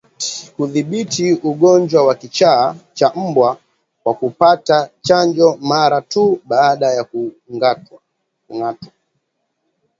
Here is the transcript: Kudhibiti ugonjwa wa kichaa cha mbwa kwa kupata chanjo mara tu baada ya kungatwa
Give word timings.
Kudhibiti 0.55 1.27
ugonjwa 1.49 2.01
wa 2.07 2.15
kichaa 2.15 2.75
cha 2.93 3.09
mbwa 3.15 3.57
kwa 4.03 4.13
kupata 4.13 4.89
chanjo 5.01 5.57
mara 5.57 6.01
tu 6.01 6.41
baada 6.49 6.87
ya 6.87 7.03
kungatwa 7.03 8.01